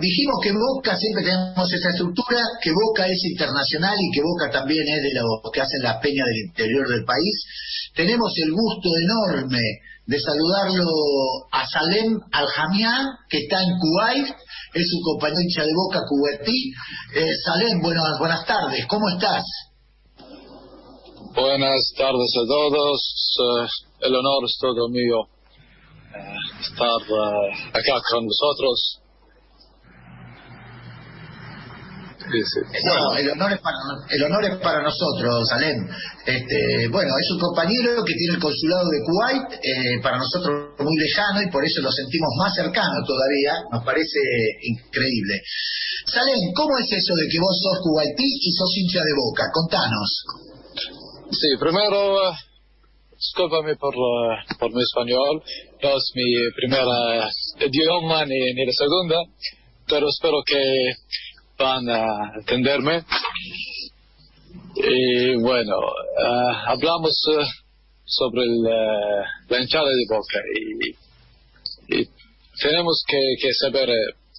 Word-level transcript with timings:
dijimos 0.00 0.36
que 0.42 0.52
Boca, 0.52 0.96
siempre 0.96 1.24
tenemos 1.24 1.72
esa 1.72 1.90
estructura, 1.90 2.40
que 2.62 2.70
Boca 2.72 3.06
es 3.06 3.18
internacional 3.24 3.96
y 3.98 4.10
que 4.14 4.22
Boca 4.22 4.50
también 4.50 4.86
es 4.88 5.02
de 5.02 5.14
los 5.14 5.52
que 5.52 5.60
hacen 5.60 5.82
la 5.82 6.00
peña 6.00 6.24
del 6.24 6.48
interior 6.48 6.88
del 6.88 7.04
país. 7.04 7.44
Tenemos 7.94 8.32
el 8.36 8.52
gusto 8.52 8.88
enorme 8.88 9.62
de 10.06 10.18
saludarlo 10.20 10.88
a 11.52 11.66
Salem 11.66 12.18
Aljamián, 12.32 13.06
que 13.28 13.38
está 13.38 13.62
en 13.62 13.78
Kuwait, 13.78 14.26
es 14.74 14.86
su 14.88 15.00
compañero 15.02 15.66
de 15.66 15.74
Boca 15.74 16.00
cubetí. 16.08 16.72
Eh, 17.14 17.34
Salem, 17.44 17.80
buenas, 17.82 18.18
buenas 18.18 18.46
tardes, 18.46 18.86
¿cómo 18.86 19.08
estás? 19.10 19.44
Buenas 21.34 21.92
tardes 21.96 22.32
a 22.34 22.46
todos, 22.48 23.00
eh, 23.38 24.06
el 24.06 24.14
honor 24.14 24.44
es 24.44 24.56
todo 24.58 24.88
mío 24.88 25.28
eh, 26.14 26.36
estar 26.60 26.88
eh, 26.88 27.68
acá 27.74 28.00
con 28.10 28.24
vosotros. 28.26 29.00
No, 32.84 33.16
el 33.16 33.30
honor 33.30 33.52
es 33.52 33.60
para 33.60 33.76
el 34.10 34.22
honor 34.22 34.44
es 34.44 34.56
para 34.60 34.82
nosotros, 34.82 35.50
Alem. 35.52 35.88
Este, 36.26 36.88
bueno, 36.88 37.12
es 37.18 37.30
un 37.32 37.40
compañero 37.40 38.04
que 38.04 38.14
tiene 38.14 38.34
el 38.34 38.40
consulado 38.40 38.88
de 38.90 39.00
Kuwait, 39.02 39.48
eh, 39.62 40.00
para 40.02 40.18
nosotros 40.18 40.76
muy 40.78 40.96
lejano 40.96 41.42
y 41.42 41.50
por 41.50 41.64
eso 41.64 41.80
lo 41.80 41.90
sentimos 41.90 42.30
más 42.38 42.54
cercano 42.54 43.04
todavía. 43.06 43.54
Nos 43.72 43.84
parece 43.84 44.20
increíble. 44.62 45.40
Salem, 46.06 46.52
¿cómo 46.54 46.78
es 46.78 46.92
eso 46.92 47.14
de 47.14 47.28
que 47.30 47.38
vos 47.40 47.56
sos 47.62 47.78
kuwaití 47.82 48.24
y 48.24 48.52
sos 48.52 48.72
hincha 48.76 49.00
de 49.00 49.14
Boca? 49.16 49.44
Contanos. 49.52 50.10
Sí, 51.30 51.48
primero, 51.60 52.32
discúlpame 53.12 53.76
por, 53.76 53.94
uh, 53.94 54.58
por 54.58 54.72
mi 54.72 54.82
español, 54.82 55.42
no 55.82 55.88
es 55.96 56.10
mi 56.14 56.32
primera 56.56 57.28
idioma 57.60 58.24
ni, 58.24 58.38
ni 58.54 58.64
la 58.64 58.72
segunda, 58.72 59.16
pero 59.86 60.08
espero 60.08 60.42
que 60.46 60.62
van 61.58 61.88
a 61.88 62.32
entenderme. 62.36 63.04
Y 64.76 65.36
bueno, 65.42 65.76
uh, 65.76 66.52
hablamos 66.68 67.20
uh, 67.28 67.44
sobre 68.04 68.42
el, 68.42 68.62
la 69.48 69.60
hinchada 69.60 69.88
de 69.88 70.06
Boca 70.08 70.40
y, 71.90 72.08
tenemos 72.60 73.04
que, 73.06 73.20
que 73.40 73.54
saber 73.54 73.88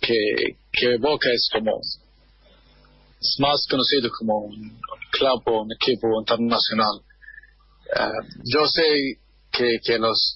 que, 0.01 0.57
que 0.71 0.97
Boca 0.97 1.29
es 1.33 1.49
como 1.53 1.79
es 1.79 3.35
más 3.39 3.65
conocido 3.69 4.09
como 4.17 4.39
un 4.45 4.79
club 5.11 5.41
o 5.45 5.61
un 5.63 5.71
equipo 5.73 6.07
internacional. 6.19 7.01
Uh, 7.95 8.23
yo 8.45 8.65
sé 8.67 9.19
que, 9.51 9.79
que 9.83 9.97
los 9.97 10.35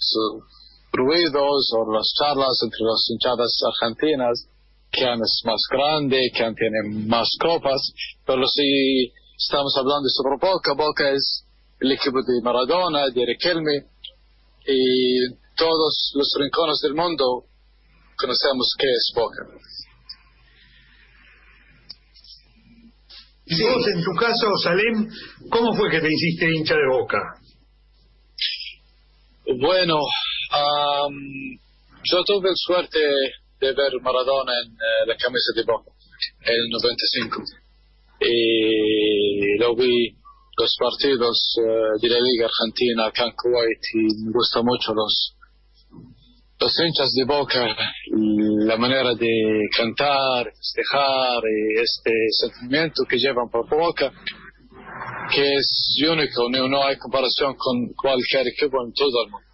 ruidos 0.91 1.71
o 1.77 1.93
las 1.93 2.13
charlas 2.17 2.59
entre 2.61 2.79
las 2.81 3.09
hinchadas 3.09 3.61
argentinas 3.65 4.47
que 4.93 5.03
es 5.03 5.41
más 5.43 5.61
grande, 5.71 6.29
que 6.31 6.53
tiene 6.53 7.07
más 7.07 7.27
copas, 7.39 7.81
pero 8.25 8.45
si 8.47 9.11
estamos 9.35 9.75
hablando 9.75 10.07
sobre 10.09 10.37
Boca, 10.39 10.73
Boca 10.73 11.09
es 11.09 11.45
el 11.79 11.91
equipo 11.91 12.19
de 12.21 12.41
Maradona, 12.43 13.09
de 13.09 13.25
Riquelme, 13.25 13.87
y 14.67 15.33
todos 15.57 16.11
los 16.13 16.31
rincones 16.39 16.79
del 16.83 16.93
mundo 16.93 17.45
conocemos 18.15 18.75
qué 18.77 18.87
es 18.87 19.11
Boca. 19.15 19.43
Y 23.45 23.61
vos, 23.63 23.87
en 23.87 24.03
tu 24.03 24.11
caso, 24.11 24.47
Salem, 24.63 25.09
¿cómo 25.49 25.73
fue 25.73 25.89
que 25.89 25.99
te 25.99 26.07
hiciste 26.07 26.53
hincha 26.53 26.75
de 26.75 26.87
Boca? 26.87 27.19
Bueno, 29.59 29.97
um, 29.97 31.59
yo 32.03 32.23
tuve 32.23 32.49
suerte 32.53 32.99
de 33.63 33.73
ver 33.73 33.91
Maradona 34.01 34.51
en 34.63 34.71
eh, 34.73 35.07
la 35.07 35.15
camisa 35.15 35.51
de 35.55 35.63
Boca 35.63 35.91
en 36.41 36.53
el 36.53 36.69
95 36.69 37.43
y 38.19 39.57
lo 39.59 39.75
vi 39.75 40.15
los 40.57 40.75
partidos 40.77 41.55
eh, 41.57 41.99
de 42.01 42.09
la 42.09 42.19
Liga 42.19 42.47
Argentina 42.47 43.07
acá 43.07 43.25
en 43.25 43.33
Kuwait 43.35 43.83
y 43.93 44.25
me 44.25 44.31
gusta 44.33 44.61
mucho 44.61 44.93
los 44.93 45.35
los 46.59 46.79
hinchas 46.79 47.11
de 47.13 47.25
Boca 47.25 47.75
la 48.11 48.77
manera 48.77 49.15
de 49.15 49.67
cantar, 49.75 50.45
festejar 50.45 51.41
y 51.43 51.81
este 51.81 52.11
sentimiento 52.39 53.03
que 53.09 53.17
llevan 53.17 53.49
por 53.49 53.67
Boca 53.69 54.13
que 55.33 55.55
es 55.55 55.97
único, 56.09 56.49
no, 56.49 56.67
no 56.67 56.83
hay 56.83 56.97
comparación 56.97 57.55
con 57.55 57.93
cualquier 57.93 58.47
equipo 58.47 58.83
en 58.85 58.93
todo 58.93 59.25
el 59.25 59.31
mundo. 59.31 59.47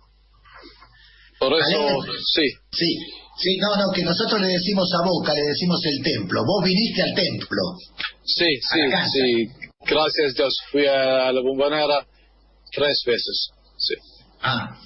Por 1.40 1.54
eso, 1.54 2.14
sí. 2.34 2.44
Sí, 2.72 2.98
sí, 3.40 3.58
no, 3.58 3.76
no, 3.76 3.92
que 3.94 4.04
nosotros 4.04 4.40
le 4.42 4.48
decimos 4.48 4.90
a 4.94 5.08
Boca, 5.08 5.34
le 5.34 5.42
decimos 5.42 5.80
el 5.86 6.04
templo. 6.04 6.44
Vos 6.46 6.64
viniste 6.64 7.02
al 7.02 7.14
templo. 7.16 7.62
Sí, 8.24 8.60
sí, 8.62 8.80
sí. 9.12 9.48
Gracias 9.86 10.36
Dios. 10.36 10.56
Fui 10.72 10.86
a 10.86 11.32
la 11.32 11.42
bombonera 11.42 12.06
tres 12.72 13.02
veces. 13.06 13.52
Sí. 13.78 13.96
Ah. 14.42 14.78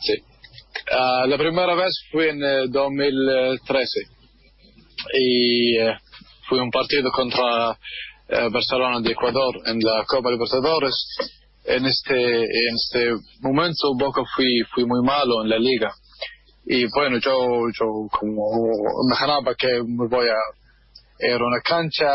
Sí. 0.00 0.14
Uh, 0.90 1.28
la 1.28 1.38
primera 1.38 1.74
vez 1.74 1.92
fue 2.10 2.30
en 2.30 2.42
uh, 2.42 2.68
2013 2.68 4.00
y 5.14 5.78
uh, 5.78 5.92
fue 6.48 6.60
un 6.60 6.70
partido 6.70 7.10
contra 7.12 7.78
Barcelona 8.50 9.00
de 9.02 9.12
Ecuador 9.12 9.60
en 9.66 9.78
la 9.78 10.04
Copa 10.06 10.30
Libertadores 10.30 10.94
en 11.64 11.86
este, 11.86 12.14
en 12.14 12.74
este 12.74 13.10
momento 13.40 13.94
Boca 13.94 14.22
fui, 14.34 14.62
fui 14.74 14.84
muy 14.84 15.04
malo 15.04 15.42
en 15.42 15.50
la 15.50 15.58
liga. 15.58 15.92
Y 16.74 16.86
bueno, 16.86 17.18
yo, 17.18 17.68
yo 17.78 18.08
como 18.18 18.48
imaginaba 19.06 19.54
que 19.54 19.68
me 19.86 20.08
voy 20.08 20.26
a 20.26 20.40
era 21.18 21.44
una 21.44 21.60
cancha 21.60 22.10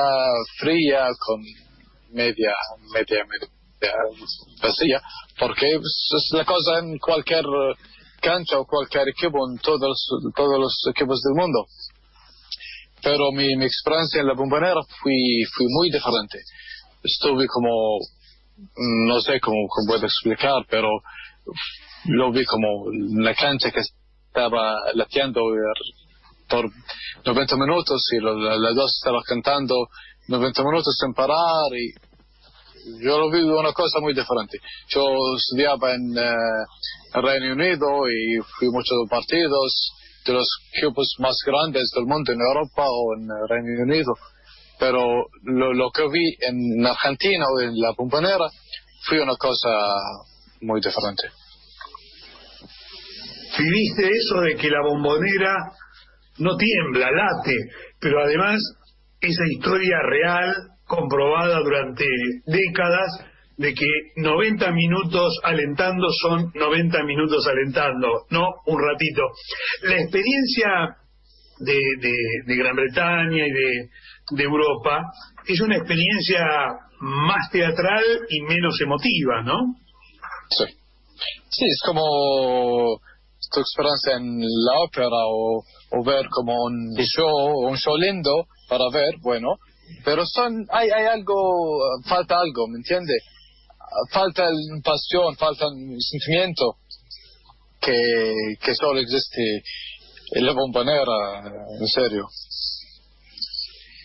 fría 0.58 1.10
con 1.20 1.40
media, 2.12 2.56
media, 2.92 3.24
media 3.24 3.94
vacía, 4.60 5.00
porque 5.40 5.76
es 5.76 6.30
la 6.32 6.44
cosa 6.44 6.80
en 6.80 6.98
cualquier 6.98 7.46
cancha 8.20 8.58
o 8.58 8.66
cualquier 8.66 9.10
equipo, 9.10 9.38
en 9.48 9.60
todos, 9.60 10.08
todos 10.36 10.60
los 10.60 10.76
equipos 10.90 11.22
del 11.22 11.36
mundo. 11.36 11.68
Pero 13.04 13.32
mi, 13.32 13.56
mi 13.58 13.66
experiencia 13.66 14.22
en 14.22 14.28
la 14.28 14.34
bombonera 14.34 14.82
fui, 15.04 15.46
fui 15.56 15.68
muy 15.70 15.92
diferente. 15.92 16.40
Estuve 17.04 17.46
como 17.46 18.00
no 19.06 19.22
sé 19.22 19.40
cómo, 19.40 19.68
cómo 19.70 19.88
puedo 19.88 20.06
explicar, 20.08 20.66
pero 20.68 20.90
lo 22.06 22.32
vi 22.32 22.44
como 22.44 22.86
la 23.22 23.36
cancha 23.36 23.70
que 23.70 23.82
estaba 24.38 24.76
latiendo 24.94 25.42
por 26.48 26.70
90 27.26 27.56
minutos 27.58 28.08
y 28.12 28.20
las 28.20 28.76
dos 28.76 28.96
estaban 28.96 29.22
cantando 29.26 29.88
90 30.28 30.64
minutos 30.64 30.96
sin 31.00 31.14
parar 31.14 31.74
y 31.74 31.94
yo 33.04 33.18
lo 33.18 33.32
vi 33.32 33.42
una 33.42 33.74
cosa 33.74 34.00
muy 34.00 34.14
diferente. 34.14 34.60
Yo 34.90 35.04
estudiaba 35.36 35.94
en 35.94 36.18
eh, 36.18 37.22
Reino 37.22 37.54
Unido 37.54 37.88
y 38.08 38.38
fui 38.58 38.70
muchos 38.70 38.98
partidos 39.10 39.92
de 40.26 40.34
los 40.34 40.48
equipos 40.74 41.16
más 41.20 41.36
grandes 41.46 41.90
del 41.96 42.06
mundo 42.06 42.32
en 42.32 42.40
Europa 42.40 42.86
o 42.88 43.16
en 43.18 43.28
Reino 43.50 43.84
Unido 43.84 44.14
pero 44.80 45.26
lo, 45.42 45.74
lo 45.74 45.90
que 45.90 46.08
vi 46.08 46.38
en 46.40 46.86
Argentina 46.86 47.46
o 47.52 47.60
en 47.62 47.80
la 47.80 47.94
Pumpanera 47.94 48.46
fue 49.08 49.20
una 49.22 49.36
cosa 49.36 49.70
muy 50.62 50.80
diferente. 50.80 51.30
Viviste 53.58 54.10
eso 54.10 54.42
de 54.42 54.56
que 54.56 54.70
la 54.70 54.82
bombonera 54.82 55.56
no 56.40 56.56
tiembla, 56.58 57.12
late, 57.12 57.56
pero 58.00 58.24
además 58.24 58.62
esa 59.20 59.46
historia 59.48 59.98
real, 60.04 60.54
comprobada 60.86 61.60
durante 61.60 62.06
décadas, 62.46 63.26
de 63.58 63.74
que 63.74 63.88
90 64.18 64.72
minutos 64.72 65.40
alentando 65.44 66.08
son 66.22 66.52
90 66.54 67.04
minutos 67.04 67.48
alentando, 67.48 68.26
no 68.30 68.46
un 68.68 68.80
ratito. 68.80 69.24
La 69.82 70.00
experiencia 70.00 70.96
de, 71.60 71.80
de, 72.00 72.16
de 72.46 72.56
Gran 72.56 72.76
Bretaña 72.76 73.48
y 73.48 73.52
de, 73.52 73.90
de 74.32 74.44
Europa 74.44 75.02
es 75.48 75.60
una 75.62 75.78
experiencia 75.78 76.46
más 77.00 77.50
teatral 77.52 78.04
y 78.30 78.42
menos 78.42 78.80
emotiva, 78.80 79.42
¿no? 79.44 79.76
Sí. 80.50 80.66
Sí, 81.50 81.66
es 81.66 81.82
como 81.84 83.00
tu 83.52 83.60
experiencia 83.60 84.18
en 84.18 84.40
la 84.40 84.80
ópera 84.80 85.26
o, 85.28 85.64
o 85.92 86.04
ver 86.04 86.28
como 86.30 86.54
un 86.66 86.96
show, 86.98 87.68
un 87.68 87.78
show 87.78 87.96
lindo 87.98 88.48
para 88.68 88.90
ver, 88.92 89.16
bueno, 89.22 89.56
pero 90.04 90.26
son, 90.26 90.66
hay, 90.70 90.90
hay 90.90 91.06
algo, 91.06 91.36
falta 92.06 92.40
algo, 92.40 92.68
¿me 92.68 92.78
entiende? 92.78 93.14
Falta 94.12 94.50
pasión, 94.84 95.36
falta 95.38 95.68
un 95.68 96.00
sentimiento 96.00 96.76
que, 97.80 98.56
que 98.62 98.76
solo 98.76 99.00
existe 99.00 99.64
en 100.32 100.46
la 100.46 100.52
bombonera, 100.54 101.52
en 101.80 101.88
serio. 101.88 102.28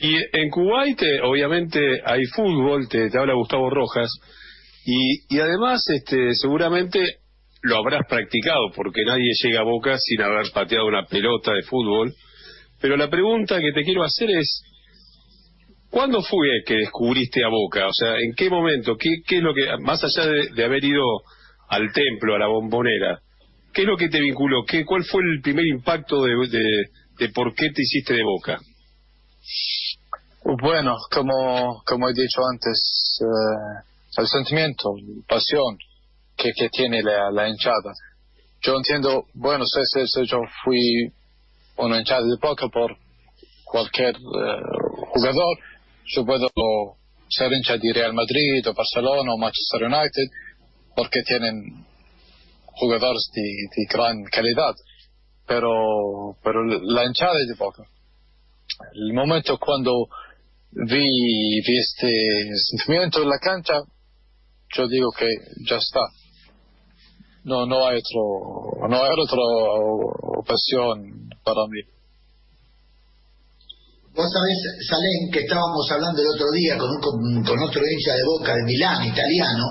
Y 0.00 0.16
en 0.32 0.50
Kuwait, 0.50 1.00
obviamente, 1.24 1.80
hay 2.04 2.24
fútbol, 2.26 2.88
te, 2.88 3.08
te 3.10 3.18
habla 3.18 3.34
Gustavo 3.34 3.70
Rojas, 3.70 4.10
y, 4.84 5.34
y 5.34 5.40
además, 5.40 5.84
este, 5.88 6.34
seguramente 6.34 7.18
lo 7.62 7.76
habrás 7.76 8.06
practicado, 8.08 8.70
porque 8.74 9.04
nadie 9.04 9.30
llega 9.42 9.60
a 9.60 9.64
Boca 9.64 9.96
sin 9.98 10.20
haber 10.20 10.50
pateado 10.52 10.86
una 10.86 11.06
pelota 11.06 11.52
de 11.52 11.62
fútbol. 11.62 12.12
Pero 12.80 12.96
la 12.96 13.08
pregunta 13.08 13.60
que 13.60 13.72
te 13.72 13.84
quiero 13.84 14.02
hacer 14.02 14.30
es, 14.30 14.62
¿cuándo 15.88 16.22
fue 16.22 16.62
que 16.66 16.74
descubriste 16.74 17.44
a 17.44 17.48
Boca? 17.48 17.86
O 17.86 17.92
sea, 17.92 18.18
¿en 18.18 18.34
qué 18.34 18.50
momento? 18.50 18.96
¿Qué, 18.96 19.22
es 19.28 19.42
lo 19.42 19.54
que, 19.54 19.66
más 19.80 20.02
allá 20.02 20.28
de, 20.54 20.64
haber 20.64 20.84
ido 20.84 21.04
al 21.68 21.92
templo, 21.92 22.34
a 22.34 22.40
la 22.40 22.48
bombonera, 22.48 23.20
qué 23.72 23.82
es 23.82 23.88
lo 23.88 23.96
que 23.96 24.08
te 24.08 24.20
vinculó? 24.20 24.64
¿Qué, 24.64 24.84
¿Cuál 24.84 25.04
fue 25.04 25.22
el 25.22 25.40
primer 25.40 25.66
impacto 25.66 26.24
de, 26.24 26.34
de, 27.18 27.28
por 27.28 27.54
qué 27.54 27.70
te 27.70 27.82
hiciste 27.82 28.14
de 28.14 28.24
Boca? 28.24 28.58
Bueno, 30.60 30.96
como, 31.12 31.80
como 31.86 32.08
he 32.08 32.12
dicho 32.12 32.40
antes, 32.52 33.20
eh, 33.20 33.84
el 34.18 34.26
sentimiento, 34.26 34.90
pasión 35.28 35.78
que, 36.36 36.52
que 36.52 36.68
tiene 36.70 37.02
la, 37.02 37.30
la 37.30 37.48
hinchada. 37.48 37.92
Yo 38.62 38.76
entiendo, 38.76 39.26
bueno, 39.34 39.64
sé, 39.66 40.06
si 40.06 40.26
yo 40.26 40.38
fui 40.64 41.12
una 41.76 41.98
hinchada 41.98 42.22
de 42.22 42.36
Boca 42.40 42.68
por 42.68 42.96
cualquier 43.64 44.14
eh, 44.14 44.62
jugador, 45.14 45.58
yo 46.06 46.24
puedo 46.24 46.48
ser 47.28 47.52
hincha 47.52 47.76
de 47.78 47.92
Real 47.92 48.12
Madrid 48.12 48.66
o 48.68 48.74
Barcelona 48.74 49.32
o 49.32 49.38
Manchester 49.38 49.84
United 49.84 50.30
porque 50.94 51.22
tienen 51.22 51.86
jugadores 52.66 53.30
de, 53.34 53.42
de 53.42 53.86
gran 53.90 54.22
calidad. 54.24 54.74
Pero, 55.46 56.36
pero 56.42 56.64
la 56.64 57.04
hinchada 57.04 57.34
de 57.34 57.54
Boca, 57.58 57.82
el 58.94 59.12
momento 59.12 59.58
cuando 59.58 60.06
vi, 60.70 61.04
vi 61.66 61.78
este 61.78 62.48
sentimiento 62.70 63.22
en 63.22 63.28
la 63.28 63.38
cancha, 63.38 63.80
yo 64.74 64.86
digo 64.88 65.10
que 65.12 65.28
ya 65.68 65.76
está. 65.76 66.00
No, 67.44 67.66
no 67.66 67.86
hay 67.86 67.98
otro, 67.98 68.88
no 68.88 68.96
hay 69.02 69.10
otra 69.18 69.42
ocasión 70.38 71.28
para 71.44 71.66
mí. 71.68 71.82
Vos 74.14 74.28
sabés, 74.28 74.60
Salén, 74.86 75.32
que 75.32 75.40
estábamos 75.40 75.90
hablando 75.90 76.20
el 76.20 76.28
otro 76.28 76.52
día 76.52 76.76
con, 76.76 76.90
un, 76.92 77.42
con 77.42 77.58
otro 77.64 77.80
hincha 77.80 78.12
de 78.12 78.24
Boca 78.28 78.54
de 78.54 78.62
Milán, 78.64 79.08
italiano, 79.08 79.64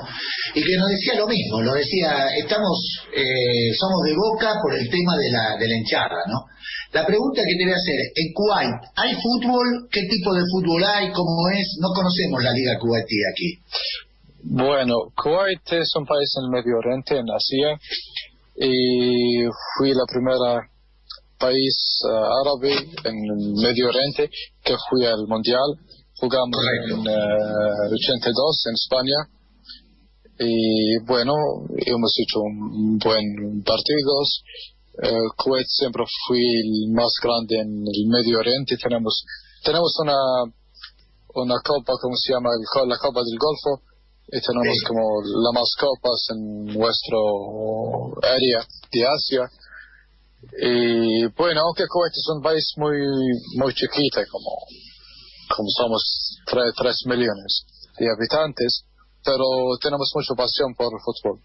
y 0.56 0.64
que 0.66 0.78
nos 0.78 0.90
decía 0.90 1.14
lo 1.14 1.28
mismo, 1.28 1.62
nos 1.62 1.76
decía, 1.76 2.26
estamos, 2.36 3.06
eh, 3.14 3.70
somos 3.78 4.02
de 4.04 4.16
Boca 4.18 4.58
por 4.64 4.74
el 4.74 4.90
tema 4.90 5.14
de 5.16 5.30
la, 5.30 5.58
de 5.62 5.68
la 5.68 5.78
hinchada, 5.78 6.26
¿no? 6.26 6.50
La 6.92 7.06
pregunta 7.06 7.44
que 7.46 7.56
te 7.56 7.64
voy 7.64 7.74
a 7.74 7.78
hacer, 7.78 8.00
en 8.18 8.34
Kuwait, 8.34 8.82
¿hay 8.98 9.14
fútbol? 9.16 9.88
¿Qué 9.92 10.02
tipo 10.10 10.34
de 10.34 10.42
fútbol 10.50 10.84
hay? 10.84 11.12
¿Cómo 11.14 11.48
es? 11.54 11.78
No 11.80 11.94
conocemos 11.94 12.44
la 12.44 12.52
liga 12.52 12.80
kuwaití 12.80 13.16
aquí. 13.32 13.50
Bueno, 14.44 15.14
Kuwait 15.16 15.62
es 15.72 15.94
un 15.96 16.06
país 16.06 16.34
en 16.38 16.46
el 16.46 16.50
Medio 16.50 16.78
Oriente, 16.78 17.18
en 17.18 17.30
Asia, 17.30 17.80
y 18.56 19.46
fui 19.78 19.94
la 19.94 20.06
primera 20.08 20.68
país 21.38 22.02
uh, 22.06 22.26
árabe 22.42 22.74
en 23.06 23.16
el 23.16 23.54
Medio 23.54 23.90
Oriente 23.90 24.30
que 24.64 24.76
fui 24.90 25.06
al 25.06 25.28
Mundial. 25.28 25.78
Jugamos 26.20 26.58
en 26.90 27.00
uh, 27.00 27.94
82 27.94 28.64
en 28.66 28.74
España. 28.74 29.18
Y 30.40 30.98
bueno, 31.06 31.34
hemos 31.78 32.14
hecho 32.18 32.40
un 32.40 32.98
buen 32.98 33.62
partido. 33.64 34.22
Uh, 35.04 35.30
Kuwait 35.38 35.68
siempre 35.68 36.04
fue 36.28 36.40
el 36.40 36.92
más 36.94 37.14
grande 37.22 37.60
en 37.60 37.70
el 37.70 38.08
Medio 38.08 38.40
Oriente. 38.40 38.76
Tenemos, 38.78 39.24
tenemos 39.64 39.96
una, 40.02 40.18
una 41.36 41.56
copa, 41.64 41.94
como 42.02 42.16
se 42.16 42.34
llama? 42.34 42.50
La 42.88 42.98
Copa 42.98 43.22
del 43.22 43.38
Golfo. 43.38 43.91
Y 44.34 44.40
tenemos 44.40 44.78
como 44.88 45.22
las 45.24 45.54
más 45.54 45.76
copas 45.78 46.28
en 46.32 46.66
nuestro 46.74 48.16
área 48.24 48.66
de 48.92 49.06
Asia 49.06 49.50
y 50.58 51.26
bueno, 51.38 51.62
aunque 51.62 51.86
Kuwait 51.88 52.14
es 52.14 52.28
un 52.34 52.42
país 52.42 52.66
muy, 52.78 52.98
muy 53.58 53.74
chiquito, 53.74 54.22
como, 54.32 54.52
como 55.56 55.70
somos 55.78 56.38
3, 56.48 57.06
millones 57.06 57.66
de 58.00 58.10
habitantes, 58.10 58.84
pero 59.24 59.78
tenemos 59.82 60.12
mucha 60.16 60.34
pasión 60.34 60.74
por 60.76 60.90
el 60.92 61.00
fútbol. 61.06 61.40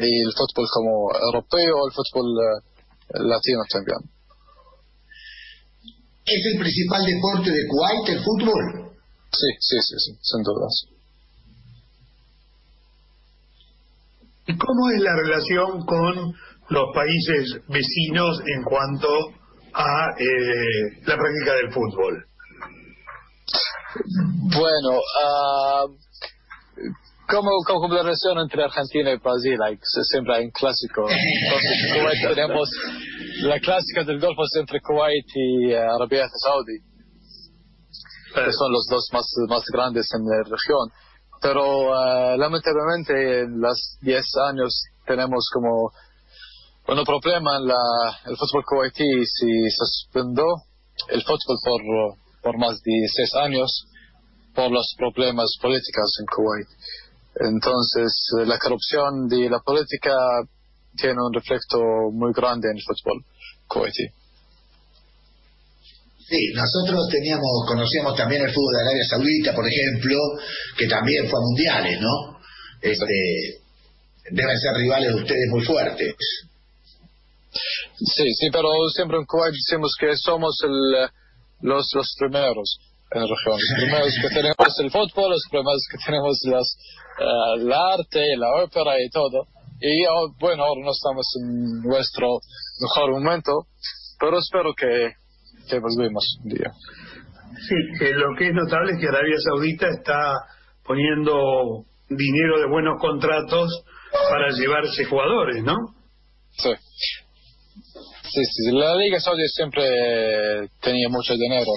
Y 0.00 0.22
el 0.24 0.32
fútbol 0.32 0.66
como 0.72 1.12
europeo, 1.14 1.86
el 1.86 1.92
fútbol 1.92 2.26
eh, 2.40 3.20
latino 3.20 3.62
también. 3.70 3.98
¿Es 6.24 6.42
el 6.54 6.58
principal 6.58 7.04
deporte 7.04 7.50
de 7.52 7.68
Kuwait 7.68 8.08
el 8.08 8.24
fútbol? 8.24 8.96
Sí, 9.30 9.46
sí, 9.60 9.76
sí, 9.82 9.94
sí, 9.98 10.18
sin 10.22 10.42
dudas. 10.42 10.95
¿Y 14.46 14.56
cómo 14.56 14.90
es 14.90 15.02
la 15.02 15.16
relación 15.16 15.84
con 15.84 16.32
los 16.68 16.84
países 16.94 17.60
vecinos 17.68 18.40
en 18.46 18.62
cuanto 18.62 19.08
a 19.74 20.10
eh, 20.18 21.02
la 21.04 21.16
práctica 21.16 21.54
del 21.54 21.72
fútbol? 21.72 22.26
Bueno, 24.54 24.98
uh, 24.98 25.88
como, 27.28 27.50
como 27.66 27.92
la 27.92 28.02
relación 28.02 28.38
entre 28.38 28.62
Argentina 28.62 29.10
y 29.10 29.16
Brasil, 29.16 29.58
siempre 30.04 30.36
hay 30.36 30.44
un 30.44 30.50
clásico. 30.52 31.06
Entonces, 31.08 31.92
Kuwait 31.92 32.34
tenemos 32.34 32.70
la 33.42 33.58
clásica 33.58 34.04
del 34.04 34.20
Golfo 34.20 34.42
entre 34.60 34.80
Kuwait 34.80 35.26
y 35.34 35.72
uh, 35.72 35.94
Arabia 35.96 36.28
Saudí, 36.28 36.78
que 38.34 38.52
son 38.52 38.72
los 38.72 38.86
dos 38.88 39.08
más, 39.12 39.26
más 39.48 39.62
grandes 39.72 40.08
en 40.14 40.24
la 40.24 40.42
región. 40.44 40.88
Pero 41.40 41.90
uh, 41.90 42.36
lamentablemente 42.36 43.40
en 43.42 43.60
los 43.60 43.98
10 44.00 44.24
años 44.48 44.84
tenemos 45.06 45.48
como 45.52 45.90
el 46.88 47.04
problema 47.04 47.56
en 47.56 47.66
la, 47.66 47.82
el 48.26 48.36
fútbol 48.36 48.64
kuwaití 48.64 49.26
se 49.26 49.46
suspendió 49.70 50.44
el 51.08 51.22
fútbol 51.22 51.58
por, 51.64 51.82
por 52.42 52.58
más 52.58 52.80
de 52.82 53.06
seis 53.08 53.34
años 53.34 53.86
por 54.54 54.70
los 54.70 54.94
problemas 54.96 55.56
políticos 55.60 56.16
en 56.20 56.26
Kuwait. 56.26 56.68
Entonces, 57.38 58.12
la 58.46 58.58
corrupción 58.58 59.28
de 59.28 59.50
la 59.50 59.58
política 59.60 60.16
tiene 60.96 61.18
un 61.20 61.34
reflejo 61.34 62.10
muy 62.12 62.32
grande 62.32 62.68
en 62.70 62.76
el 62.76 62.82
fútbol 62.82 63.24
kuwaití. 63.68 64.06
Sí, 66.28 66.52
nosotros 66.54 67.08
teníamos, 67.10 67.64
conocíamos 67.68 68.16
también 68.16 68.42
el 68.42 68.52
fútbol 68.52 68.74
de 68.74 68.82
Arabia 68.82 69.04
Saudita, 69.08 69.54
por 69.54 69.66
ejemplo, 69.66 70.18
que 70.76 70.88
también 70.88 71.28
fue 71.28 71.38
a 71.38 71.42
mundiales, 71.42 72.00
¿no? 72.00 72.40
Este, 72.82 73.60
deben 74.30 74.58
ser 74.58 74.74
rivales 74.74 75.14
de 75.14 75.22
ustedes 75.22 75.48
muy 75.50 75.64
fuertes. 75.64 76.16
Sí, 77.96 78.34
sí, 78.34 78.48
pero 78.50 78.68
siempre 78.94 79.18
en 79.18 79.24
Kuwait 79.24 79.54
decimos 79.54 79.94
que 79.98 80.16
somos 80.16 80.58
el, 80.64 81.08
los, 81.60 81.86
los 81.94 82.14
primeros 82.18 82.78
en 83.12 83.20
la 83.20 83.26
región. 83.26 83.58
Los 83.58 83.74
primeros 83.76 84.14
que 84.20 84.28
tenemos 84.34 84.80
el 84.80 84.90
fútbol, 84.90 85.30
los 85.30 85.46
primeros 85.48 85.82
que 85.90 85.98
tenemos 86.04 86.38
las, 86.44 86.76
uh, 87.20 87.60
el 87.60 87.72
arte, 87.72 88.36
la 88.36 88.64
ópera 88.64 89.00
y 89.00 89.08
todo. 89.10 89.46
Y 89.80 90.04
oh, 90.06 90.34
bueno, 90.40 90.64
ahora 90.64 90.80
no 90.84 90.90
estamos 90.90 91.26
en 91.40 91.82
nuestro 91.82 92.40
mejor 92.80 93.12
momento, 93.12 93.52
pero 94.18 94.38
espero 94.38 94.74
que, 94.74 95.12
que 95.68 95.78
volvemos 95.78 96.38
un 96.42 96.50
día. 96.50 96.72
Sí, 97.68 98.04
eh, 98.04 98.12
lo 98.14 98.36
que 98.36 98.48
es 98.48 98.54
notable 98.54 98.92
es 98.92 99.00
que 99.00 99.08
Arabia 99.08 99.36
Saudita 99.38 99.88
está 99.88 100.32
poniendo 100.84 101.84
dinero 102.08 102.60
de 102.60 102.66
buenos 102.68 103.00
contratos 103.00 103.68
para 104.30 104.50
llevarse 104.50 105.04
jugadores, 105.04 105.62
¿no? 105.64 105.74
Sí. 106.52 106.70
Sí, 108.22 108.44
sí, 108.44 108.72
la 108.72 108.94
Liga 108.96 109.18
Saudí 109.20 109.48
siempre 109.48 110.68
tenía 110.80 111.08
mucho 111.08 111.34
dinero 111.34 111.70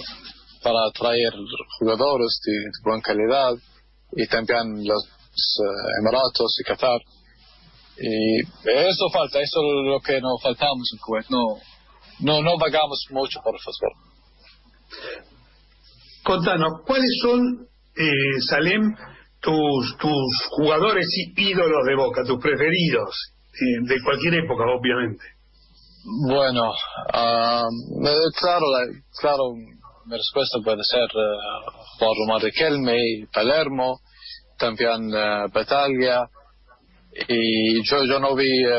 para 0.62 0.88
atraer 0.89 1.34
jugadores 1.79 2.39
de, 2.46 2.53
buena 2.84 3.01
calidad 3.01 3.53
y 4.12 4.27
también 4.27 4.86
los 4.86 5.03
uh, 5.05 6.01
Emiratos 6.01 6.60
y 6.60 6.63
Qatar. 6.63 7.00
Y 8.01 8.39
eso 8.65 9.10
falta, 9.12 9.39
eso 9.39 9.60
es 9.60 9.91
lo 9.91 10.00
que 10.00 10.19
nos 10.22 10.41
faltamos 10.41 10.89
en 10.93 11.00
Kuwait. 11.00 11.29
No, 11.29 11.58
no, 12.21 12.41
no 12.41 12.57
pagamos 12.57 13.05
mucho 13.11 13.39
por 13.43 13.59
fútbol. 13.59 13.93
Contanos, 16.23 16.81
¿cuáles 16.85 17.11
son, 17.21 17.67
eh, 17.95 18.41
Salem, 18.49 18.95
tus, 19.41 19.97
tus 19.97 20.47
jugadores 20.49 21.07
y 21.15 21.49
ídolos 21.49 21.85
de 21.85 21.95
Boca, 21.95 22.23
tus 22.23 22.39
preferidos, 22.41 23.15
eh, 23.53 23.88
de 23.88 23.95
cualquier 24.03 24.35
época, 24.43 24.63
obviamente? 24.65 25.23
Bueno, 26.27 26.71
um, 26.71 28.03
claro, 28.39 28.65
claro, 29.19 29.53
mi 30.05 30.15
respuesta 30.15 30.59
puede 30.63 30.83
ser 30.83 31.03
uh, 31.03 31.99
por 31.99 32.51
Kelme, 32.51 33.27
Palermo, 33.33 33.99
también 34.57 35.13
uh, 35.13 35.49
y 37.27 37.83
yo, 37.89 38.05
yo 38.05 38.19
no 38.19 38.35
vi 38.35 38.65
uh, 38.65 38.69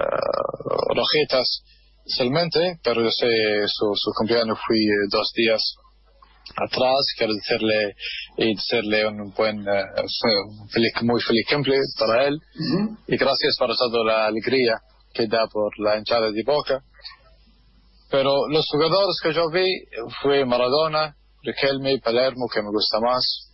uh, 0.00 0.94
Rojitas 0.94 1.62
solamente, 2.06 2.78
pero 2.82 3.02
yo 3.02 3.10
sé 3.10 3.28
su, 3.66 3.92
su 3.94 4.10
cumpleaños 4.16 4.58
fui 4.66 4.80
dos 5.10 5.32
días 5.34 5.62
atrás, 6.56 7.06
quiero 7.16 7.32
decirle 7.34 7.94
y 8.36 8.54
decirle 8.54 9.06
un 9.06 9.32
buen, 9.32 9.60
uh, 9.60 10.68
feliz, 10.72 10.92
muy 11.02 11.20
feliz 11.20 11.46
cumple 11.48 11.78
para 11.98 12.26
él, 12.26 12.38
y 13.06 13.16
gracias 13.16 13.56
por 13.58 13.74
toda 13.76 14.04
la 14.04 14.26
alegría 14.26 14.80
que 15.12 15.26
da 15.26 15.46
por 15.46 15.72
la 15.78 15.98
hinchada 15.98 16.30
de 16.30 16.42
Boca. 16.44 16.82
Pero 18.10 18.48
los 18.48 18.66
jugadores 18.68 19.16
que 19.22 19.32
yo 19.32 19.48
vi 19.50 19.70
fue 20.22 20.44
Maradona, 20.44 21.14
Riquelme, 21.42 22.00
Palermo, 22.00 22.48
que 22.52 22.60
me 22.60 22.70
gusta 22.70 22.98
más, 23.00 23.50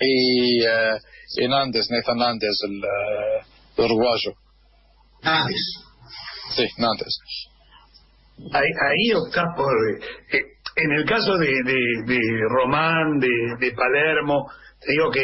y, 0.00 0.62
eh, 0.64 0.98
y 1.36 1.48
Nández, 1.48 1.86
Nathan 1.88 2.18
Nández, 2.18 2.56
el, 2.64 2.76
eh, 2.76 3.46
el 3.76 3.84
uruguayo. 3.84 4.32
Nández. 5.26 5.60
Sí, 6.54 6.66
Nández. 6.78 7.12
Ahí, 8.52 8.68
ahí 8.68 9.12
optás 9.14 9.44
por... 9.56 9.72
eh, 10.32 10.40
en 10.76 10.92
el 10.92 11.04
caso 11.06 11.36
de, 11.38 11.46
de, 11.46 11.78
de 12.06 12.20
Román, 12.50 13.18
de, 13.18 13.28
de 13.58 13.72
Palermo, 13.72 14.50
te 14.78 14.92
digo 14.92 15.10
que 15.10 15.22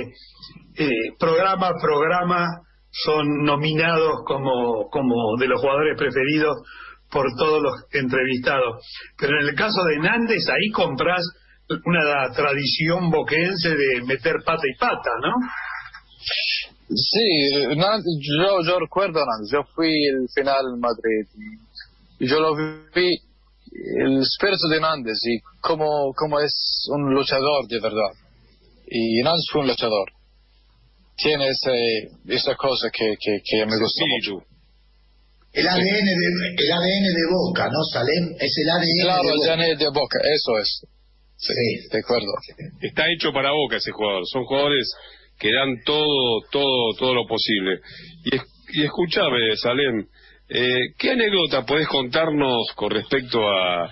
eh, 0.82 1.12
programa 1.18 1.68
a 1.68 1.80
programa 1.80 2.46
son 2.90 3.44
nominados 3.44 4.22
como, 4.26 4.88
como 4.90 5.36
de 5.38 5.48
los 5.48 5.60
jugadores 5.60 5.96
preferidos 5.98 6.56
por 7.10 7.26
todos 7.38 7.62
los 7.62 7.74
entrevistados. 7.92 8.82
Pero 9.18 9.40
en 9.40 9.48
el 9.48 9.54
caso 9.54 9.82
de 9.84 9.98
Nández, 9.98 10.48
ahí 10.48 10.70
compras 10.72 11.22
una 11.84 12.30
tradición 12.34 13.10
boquense 13.10 13.76
de 13.76 14.02
meter 14.06 14.36
pata 14.44 14.62
y 14.64 14.78
pata, 14.78 15.10
¿no? 15.22 15.32
Sí, 16.88 17.50
yo, 18.38 18.60
yo 18.66 18.78
recuerdo 18.78 19.20
a 19.20 19.24
Nández, 19.26 19.50
yo 19.52 19.62
fui 19.74 19.88
el 20.06 20.28
final 20.34 20.60
en 20.74 20.80
Madrid 20.80 21.26
y 22.18 22.28
yo 22.28 22.38
lo 22.38 22.54
vi, 22.54 23.18
el 24.04 24.20
espíritu 24.20 24.68
de 24.68 24.80
Nández 24.80 25.18
y 25.24 25.40
cómo, 25.60 26.12
cómo 26.14 26.40
es 26.40 26.52
un 26.90 27.14
luchador 27.14 27.66
de 27.68 27.80
verdad. 27.80 28.12
Y 28.86 29.22
Nández 29.22 29.44
fue 29.50 29.62
un 29.62 29.68
luchador. 29.68 30.12
Tiene 31.16 31.48
ese, 31.48 32.10
esa 32.28 32.54
cosa 32.56 32.90
que, 32.90 33.14
que, 33.18 33.38
que 33.44 33.66
me 33.66 33.78
gustó 33.78 34.04
mucho. 34.06 34.44
El 35.52 35.68
ADN, 35.68 35.84
de, 35.84 36.64
el 36.64 36.72
ADN 36.72 37.04
de 37.04 37.26
Boca, 37.30 37.68
¿no, 37.68 37.84
Salem? 37.92 38.36
Es 38.40 38.56
el 38.56 38.70
ADN 38.70 39.02
Claro, 39.02 39.22
de 39.22 39.28
el 39.28 39.36
Boca. 39.36 39.52
ADN 39.52 39.78
de 39.78 39.88
Boca, 39.88 40.18
eso 40.24 40.58
es. 40.58 40.86
Sí. 41.36 41.88
De 41.90 41.98
acuerdo. 41.98 42.32
Está 42.80 43.04
hecho 43.10 43.32
para 43.32 43.50
Boca 43.52 43.76
ese 43.76 43.90
jugador. 43.90 44.22
Son 44.26 44.44
jugadores 44.44 44.88
que 45.42 45.52
dan 45.52 45.82
todo, 45.84 46.40
todo, 46.52 46.94
todo 46.96 47.14
lo 47.14 47.26
posible. 47.26 47.80
Y, 48.26 48.36
es- 48.36 48.42
y 48.74 48.84
escúchame, 48.84 49.56
Salem, 49.56 50.06
eh, 50.48 50.94
¿qué 50.96 51.10
anécdota 51.10 51.66
podés 51.66 51.88
contarnos 51.88 52.70
con 52.76 52.90
respecto 52.92 53.40
a, 53.50 53.90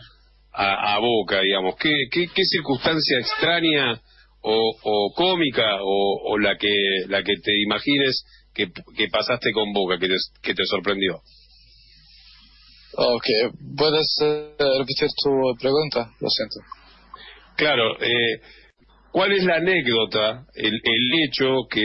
a, 0.53 0.95
a 0.95 0.99
Boca, 1.01 1.41
digamos? 1.41 1.75
¿Qué, 1.75 1.93
qué, 2.13 2.29
qué 2.33 2.45
circunstancia 2.45 3.19
extraña 3.19 4.01
o, 4.43 4.77
o 4.83 5.13
cómica 5.17 5.79
o, 5.83 6.33
o 6.33 6.39
la 6.39 6.57
que 6.57 6.69
la 7.09 7.25
que 7.25 7.35
te 7.43 7.53
imagines 7.63 8.25
que, 8.55 8.69
que 8.97 9.09
pasaste 9.09 9.51
con 9.53 9.73
Boca, 9.73 9.99
que 9.99 10.07
te, 10.07 10.15
que 10.43 10.55
te 10.55 10.65
sorprendió? 10.67 11.17
Ok, 12.97 13.27
¿puedes 13.77 14.07
eh, 14.23 14.55
repetir 14.79 15.09
tu 15.23 15.31
pregunta? 15.61 16.11
Lo 16.21 16.29
siento. 16.29 16.61
Claro, 17.57 18.01
eh, 18.01 18.41
¿cuál 19.13 19.33
es 19.33 19.45
la 19.45 19.57
anécdota, 19.57 20.45
el, 20.55 20.73
el 20.75 21.25
hecho 21.25 21.67
que, 21.71 21.83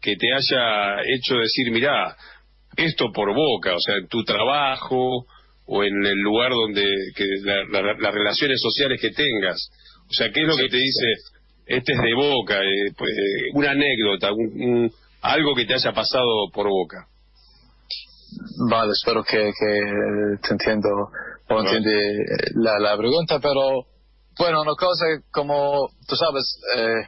que 0.00 0.16
te 0.16 0.32
haya 0.32 1.00
hecho 1.14 1.36
decir, 1.36 1.70
mirá, 1.72 2.16
esto 2.76 3.10
por 3.12 3.34
boca, 3.34 3.74
o 3.74 3.80
sea, 3.80 3.96
en 3.96 4.08
tu 4.08 4.22
trabajo 4.24 5.26
o 5.66 5.84
en 5.84 5.94
el 6.06 6.18
lugar 6.20 6.50
donde, 6.52 6.84
que 7.14 7.24
la- 7.42 7.64
la- 7.82 7.94
las 7.98 8.14
relaciones 8.14 8.60
sociales 8.60 9.00
que 9.00 9.10
tengas? 9.10 9.70
O 10.08 10.12
sea, 10.14 10.30
¿qué 10.30 10.40
es 10.40 10.46
lo 10.46 10.56
que 10.56 10.68
te 10.68 10.76
dice, 10.76 11.06
este 11.66 11.92
es 11.92 11.98
de 12.00 12.14
boca, 12.14 12.62
eh, 12.62 12.92
pues, 12.96 13.10
eh, 13.10 13.50
una 13.54 13.72
anécdota, 13.72 14.32
un- 14.32 14.62
un- 14.62 14.92
algo 15.20 15.54
que 15.54 15.66
te 15.66 15.74
haya 15.74 15.92
pasado 15.92 16.48
por 16.52 16.68
boca? 16.68 17.06
Vale, 18.70 18.92
espero 18.92 19.24
que, 19.24 19.36
que 19.38 19.80
te 20.42 20.52
entiendo 20.52 20.88
o 21.48 21.58
Ajá. 21.58 21.60
entiende 21.76 22.24
la, 22.56 22.78
la 22.78 22.96
pregunta, 22.96 23.38
pero 23.40 23.86
bueno, 24.38 24.62
una 24.62 24.74
cosa 24.74 25.04
como 25.32 25.88
tú 26.06 26.14
sabes, 26.16 26.44
eh, 26.76 27.02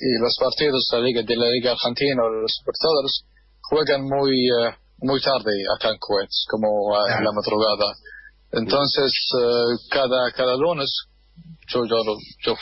y 0.00 0.22
los 0.22 0.36
partidos 0.40 0.86
de 0.90 0.98
la 0.98 1.04
Liga, 1.04 1.22
de 1.22 1.36
la 1.36 1.48
Liga 1.50 1.72
Argentina, 1.72 2.22
los 2.42 2.52
espectadores, 2.58 3.22
juegan 3.62 4.02
muy 4.04 4.34
eh, 4.46 4.74
muy 5.00 5.20
tarde 5.20 5.52
acá 5.76 5.90
en 5.90 5.98
Kuwait, 5.98 6.30
como 6.50 6.96
a- 6.96 7.08
la 7.22 7.30
madrugada. 7.32 7.94
Entonces, 8.52 9.12
eh, 9.40 9.76
cada 9.90 10.30
cada 10.32 10.56
lunes 10.56 10.90
yo, 11.68 11.84
yo, 11.86 11.96
yo, 12.44 12.54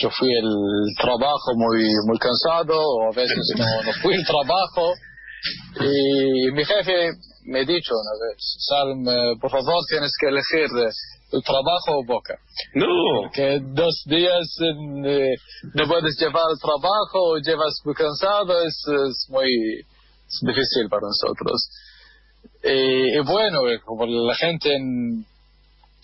yo 0.00 0.10
fui 0.10 0.32
el 0.32 0.50
trabajo 1.00 1.52
muy 1.54 1.84
muy 2.06 2.18
cansado, 2.18 2.74
o 2.80 3.12
a 3.12 3.14
veces 3.14 3.36
no, 3.58 3.66
no 3.84 3.92
fui 4.02 4.14
el 4.14 4.24
trabajo. 4.26 4.92
Y 5.80 6.50
mi 6.52 6.64
jefe 6.64 7.12
me 7.44 7.60
ha 7.60 7.64
dicho 7.64 7.94
una 7.94 8.26
vez, 8.26 8.56
Salm, 8.68 9.08
eh, 9.08 9.36
por 9.40 9.50
favor 9.50 9.84
tienes 9.88 10.12
que 10.20 10.28
elegir 10.28 10.68
eh, 10.78 10.90
el 11.32 11.42
trabajo 11.42 11.98
o 11.98 12.04
boca. 12.04 12.34
No, 12.74 13.30
Que 13.32 13.60
dos 13.60 14.02
días 14.06 14.48
eh, 14.60 15.34
no 15.74 15.86
puedes 15.86 16.18
llevar 16.18 16.44
el 16.52 16.58
trabajo 16.58 17.32
o 17.32 17.38
llevas 17.38 17.80
muy 17.84 17.94
cansado, 17.94 18.62
es, 18.62 18.82
es 18.86 19.26
muy 19.30 19.80
es 20.28 20.40
difícil 20.42 20.88
para 20.90 21.02
nosotros. 21.06 21.68
Y, 22.62 23.16
y 23.16 23.20
bueno, 23.20 23.60
como 23.84 24.06
la 24.06 24.34
gente 24.34 24.74
en, 24.74 25.24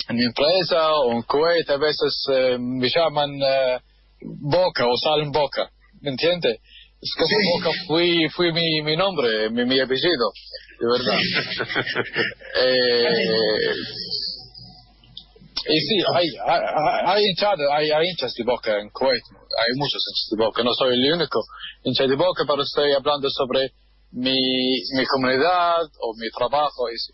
en 0.09 0.17
mi 0.17 0.25
empresa 0.25 0.93
o 0.95 1.13
en 1.13 1.23
Kuwait 1.23 1.69
a 1.71 1.77
veces 1.77 2.25
eh, 2.33 2.57
me 2.59 2.89
llaman 2.89 3.31
eh, 3.43 3.79
Boca 4.23 4.87
o 4.87 4.97
Salm 4.97 5.33
Boca, 5.33 5.71
¿me 6.01 6.11
entiende? 6.11 6.61
Es 7.05 7.13
como 7.17 7.29
Sí. 7.29 7.35
Boca 7.53 7.71
fui, 7.87 8.29
fui 8.31 8.53
mi, 8.53 8.81
mi 8.81 8.97
nombre, 8.97 9.51
mi, 9.51 9.67
mi 9.67 9.79
apellido, 9.79 10.33
de 10.81 10.87
verdad. 10.87 11.19
Eh, 12.57 13.75
y 15.67 15.81
sí, 15.81 16.03
hay, 16.15 16.29
hay, 16.47 16.61
hay 17.07 17.25
hinchada, 17.25 17.77
hay, 17.77 17.91
hay 17.91 18.09
hinchas 18.09 18.33
de 18.35 18.45
Boca 18.45 18.79
en 18.79 18.89
Kuwait, 18.91 19.23
hay 19.23 19.77
muchos 19.77 20.03
hinchas 20.09 20.29
de 20.31 20.45
Boca, 20.45 20.63
no 20.63 20.73
soy 20.73 20.95
el 20.95 21.13
único 21.13 21.41
hincha 21.83 22.07
de 22.07 22.17
Boca, 22.17 22.45
pero 22.47 22.63
estoy 22.63 22.93
hablando 22.93 23.29
sobre 23.29 23.73
mi, 24.13 24.41
mi 24.97 25.05
comunidad 25.05 25.83
o 26.01 26.15
mi 26.17 26.31
trabajo. 26.31 26.89
Y 26.91 26.97
sí. 26.97 27.13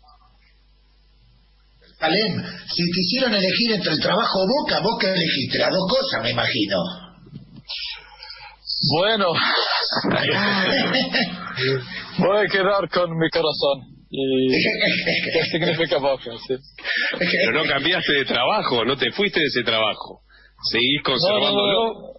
Salem, 1.99 2.43
si 2.69 2.83
te 2.91 2.99
hicieron 3.01 3.33
elegir 3.33 3.73
entre 3.73 3.91
el 3.93 3.99
trabajo 3.99 4.39
o 4.39 4.47
Boca, 4.47 4.79
Boca 4.79 5.13
elegiste 5.13 5.57
las 5.57 5.71
dos 5.71 5.89
cosas, 5.89 6.23
me 6.23 6.31
imagino. 6.31 6.77
Bueno, 8.89 9.27
voy 12.19 12.37
a 12.37 12.45
quedar 12.49 12.89
con 12.89 13.17
mi 13.17 13.29
corazón. 13.29 13.87
¿Y 14.09 14.49
qué 15.33 15.43
significa 15.51 15.97
Boca? 15.99 16.31
Sí. 16.47 16.55
pero 17.45 17.63
no 17.63 17.69
cambiaste 17.69 18.13
de 18.13 18.25
trabajo, 18.25 18.83
no 18.83 18.97
te 18.97 19.11
fuiste 19.11 19.39
de 19.39 19.45
ese 19.45 19.63
trabajo. 19.63 20.21
Seguís 20.69 21.01
No, 21.03 21.09
no, 21.09 21.13
conservándolo. 21.19 21.93
no. 21.93 22.11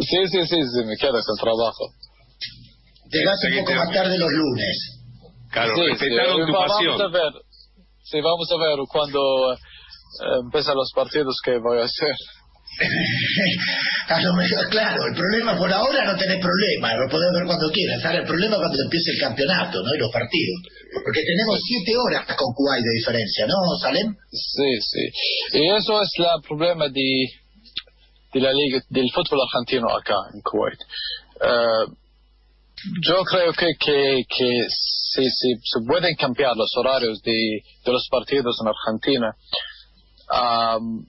Sí, 0.00 0.18
sí, 0.30 0.40
sí, 0.46 0.56
sí, 0.62 0.84
me 0.84 0.96
quedo 0.96 1.12
con 1.12 1.36
trabajo. 1.40 1.84
Llegaste 3.10 3.48
un 3.58 3.64
poco 3.64 3.74
más 3.74 3.90
tarde 3.92 4.18
los 4.18 4.30
lunes. 4.30 4.94
Claro, 5.50 5.74
Sí, 5.76 5.82
sí, 5.82 5.88
respetaron 6.08 6.46
tu 6.46 6.52
va- 6.52 6.66
pasión. 6.66 6.98
Vamos 6.98 7.14
a 7.14 7.18
ver. 7.18 7.32
Sí, 8.02 8.20
vamos 8.20 8.48
a 8.52 8.56
ver 8.58 8.76
cuando 8.90 9.52
eh, 9.54 9.56
empiezan 10.44 10.74
los 10.76 10.92
partidos 10.94 11.36
que 11.44 11.56
voy 11.58 11.78
a 11.78 11.84
hacer. 11.84 12.14
A 14.08 14.22
lo 14.22 14.32
mejor, 14.34 14.68
claro, 14.70 15.04
el 15.06 15.14
problema 15.14 15.58
por 15.58 15.70
ahora 15.72 16.04
no 16.04 16.16
tenés 16.16 16.40
problema, 16.40 16.94
lo 16.94 17.10
podés 17.10 17.30
ver 17.34 17.44
cuando 17.46 17.70
quieras. 17.70 18.04
Ahora 18.04 18.20
el 18.20 18.26
problema 18.26 18.56
es 18.56 18.60
cuando 18.60 18.82
empiece 18.84 19.10
el 19.12 19.20
campeonato, 19.20 19.82
¿no? 19.82 19.94
Y 19.94 19.98
los 19.98 20.12
partidos. 20.12 20.58
Porque 21.04 21.22
tenemos 21.24 21.60
siete 21.66 21.92
horas 21.96 22.24
con 22.36 22.54
Kuwait 22.54 22.82
de 22.82 22.94
diferencia, 22.98 23.46
¿no, 23.46 23.54
Salem? 23.80 24.16
Sí, 24.30 24.80
sí. 24.80 25.58
Y 25.58 25.70
eso 25.76 26.02
es 26.02 26.10
el 26.16 26.42
problema 26.46 26.88
de, 26.88 27.26
de 28.32 28.40
la 28.40 28.52
liga, 28.52 28.80
del 28.88 29.10
fútbol 29.12 29.40
argentino 29.44 29.86
acá 29.94 30.16
en 30.32 30.40
Kuwait. 30.40 30.80
Eh, 31.42 31.92
yo 33.02 33.24
creo 33.24 33.52
que, 33.52 33.74
que, 33.78 34.24
que 34.28 34.66
si, 34.70 35.28
si 35.28 35.54
se 35.62 35.80
pueden 35.86 36.14
cambiar 36.16 36.56
los 36.56 36.70
horarios 36.76 37.20
de, 37.22 37.62
de 37.84 37.92
los 37.92 38.06
partidos 38.10 38.56
en 38.62 38.68
Argentina, 38.68 39.34
am, 40.30 41.06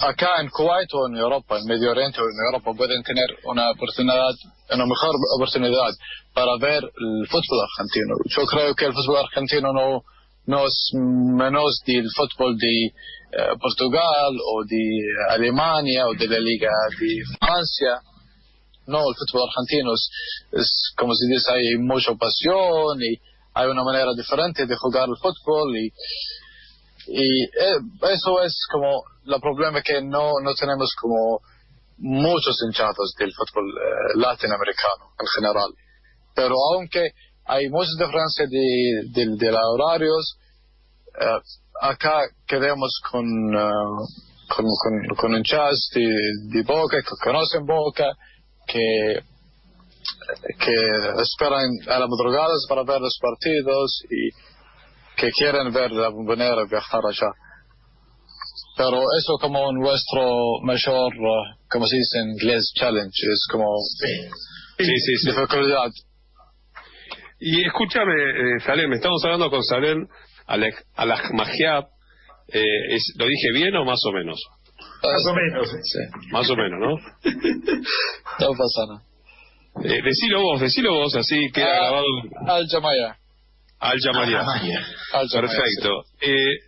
acá 0.00 0.40
en 0.40 0.48
Kuwait 0.48 0.88
o 0.92 1.08
en 1.08 1.16
Europa, 1.16 1.58
en 1.58 1.66
Medio 1.66 1.90
Oriente 1.90 2.20
o 2.20 2.24
en 2.24 2.38
Europa, 2.46 2.72
pueden 2.76 3.02
tener 3.02 3.26
una 3.44 3.70
oportunidad, 3.70 4.34
una 4.70 4.86
mejor 4.86 5.14
oportunidad 5.36 5.92
para 6.32 6.56
ver 6.60 6.82
el 6.82 7.26
fútbol 7.28 7.60
argentino. 7.62 8.14
Yo 8.26 8.44
creo 8.46 8.74
que 8.74 8.86
el 8.86 8.92
fútbol 8.92 9.24
argentino 9.24 9.72
no, 10.46 10.66
es 10.66 10.90
menos 10.94 11.80
del 11.86 12.06
fútbol 12.14 12.56
de 12.56 12.86
eh, 12.86 13.56
Portugal 13.60 14.32
o 14.34 14.64
de 14.64 15.00
Alemania 15.30 16.06
o 16.06 16.14
de 16.14 16.28
la 16.28 16.38
Liga 16.40 16.70
de 16.98 17.22
Francia. 17.38 18.00
No, 18.86 18.98
el 18.98 19.14
fútbol 19.14 19.48
argentino 19.48 19.94
es, 19.94 20.10
es, 20.52 20.92
como 20.96 21.14
se 21.14 21.26
dice, 21.26 21.52
hay 21.52 21.78
mucha 21.78 22.14
pasión 22.14 23.00
y 23.00 23.16
hay 23.54 23.68
una 23.68 23.84
manera 23.84 24.12
diferente 24.16 24.66
de 24.66 24.76
jugar 24.76 25.08
el 25.08 25.16
fútbol 25.16 25.76
y, 25.76 25.90
y 27.06 27.44
eh, 27.44 27.78
eso 28.12 28.42
es 28.42 28.54
como 28.70 29.02
el 29.26 29.40
problema 29.40 29.82
que 29.82 30.02
no, 30.02 30.32
no 30.42 30.54
tenemos 30.54 30.94
como 31.00 31.40
muchos 31.98 32.56
hinchados 32.66 33.14
del 33.18 33.32
fútbol 33.32 33.64
eh, 33.70 34.18
latinoamericano 34.18 35.12
en 35.18 35.26
general. 35.36 35.70
Pero 36.34 36.54
aunque 36.74 37.10
hay 37.46 37.68
muchas 37.68 37.96
diferencias 37.98 38.50
de, 38.50 39.02
de, 39.12 39.36
de 39.36 39.52
los 39.52 39.60
horarios, 39.74 40.36
eh, 41.20 41.40
acá 41.80 42.22
quedamos 42.46 43.00
con, 43.10 43.26
uh, 43.54 44.06
con, 44.48 44.64
con, 44.64 45.16
con 45.16 45.36
hinchas 45.36 45.88
de, 45.94 46.06
de 46.50 46.62
Boca, 46.62 46.98
que 47.00 47.16
conocen 47.22 47.64
Boca, 47.66 48.06
que 48.66 49.22
que 50.58 51.22
esperan 51.22 51.70
a 51.88 51.98
las 51.98 52.08
madrugadas 52.08 52.66
para 52.68 52.84
ver 52.84 53.00
los 53.00 53.18
partidos 53.20 54.02
y 54.10 54.30
que 55.16 55.30
quieren 55.30 55.72
ver 55.72 55.90
la 55.92 56.08
bombonera 56.08 56.64
viajar 56.68 57.00
allá. 57.08 57.30
Pero 58.76 58.98
eso 59.18 59.38
como 59.40 59.70
nuestro 59.72 60.60
mayor, 60.62 61.12
uh, 61.14 61.68
como 61.70 61.86
se 61.86 61.96
dice 61.96 62.18
en 62.18 62.30
inglés, 62.30 62.72
challenge, 62.74 63.14
es 63.32 63.46
como 63.50 63.64
Sí, 64.78 64.84
sí, 64.84 65.16
sí. 65.18 65.30
dificultad. 65.30 65.90
Y 67.38 67.64
escúchame, 67.66 68.12
eh, 68.14 68.60
Salem, 68.64 68.92
estamos 68.94 69.22
hablando 69.24 69.50
con 69.50 69.62
Salem 69.62 70.06
Alahmajiab. 70.96 71.84
Eh, 72.48 72.94
es- 72.94 73.14
¿Lo 73.16 73.26
dije 73.26 73.52
bien 73.54 73.74
o 73.76 73.84
más 73.84 74.00
o 74.06 74.12
menos? 74.12 74.40
Más 75.02 75.26
o 75.26 75.34
menos. 75.34 75.68
Sí, 75.70 76.30
Más 76.32 76.50
o 76.50 76.56
menos, 76.56 76.78
¿no? 76.80 76.96
no 78.40 78.52
pasa 78.56 78.86
nada. 78.88 79.02
Eh, 79.84 80.00
decilo 80.04 80.42
vos, 80.42 80.60
decilo 80.60 80.94
vos, 80.94 81.14
así 81.16 81.50
queda 81.52 81.66
Ah. 81.66 81.76
grabado 81.90 82.06
Al 82.48 82.66
Jamaya. 82.68 83.16
Al. 83.90 83.98
Ah, 83.98 84.40
Jamaya, 84.40 84.80
Perfecto. 85.32 86.04
Eh, 86.20 86.58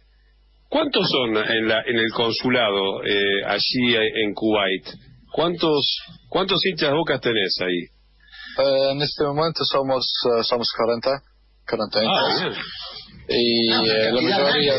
¿Cuántos 0.69 1.09
son 1.09 1.37
en, 1.37 1.69
la, 1.69 1.81
en 1.87 1.97
el 1.99 2.11
consulado 2.13 3.03
eh, 3.05 3.45
allí 3.47 3.95
en 3.97 4.35
Kuwait? 4.35 4.85
¿Cuántos 5.33 5.99
cuántos 6.29 6.59
hinchas 6.67 6.93
bocas 6.93 7.21
tenés 7.21 7.57
ahí? 7.61 7.83
Eh, 8.65 8.91
en 8.93 9.03
este 9.03 9.25
momento 9.25 9.65
somos 9.65 10.05
eh, 10.39 10.43
somos 10.43 10.67
40, 10.77 11.11
40 11.69 11.99
Ah, 11.99 12.03
hinchas. 12.03 12.41
bien. 12.41 12.55
y 13.29 13.71
Ah, 13.73 13.81
una 13.81 13.93
eh, 13.93 14.13
la 14.13 14.21
mayoría 14.39 14.75